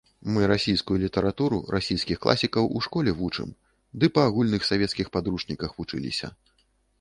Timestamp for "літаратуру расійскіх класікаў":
1.01-2.69